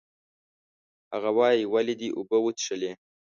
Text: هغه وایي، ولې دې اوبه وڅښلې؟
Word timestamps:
هغه 1.13 1.29
وایي، 1.37 1.63
ولې 1.73 1.93
دې 1.99 2.09
اوبه 2.17 2.37
وڅښلې؟ 2.41 2.91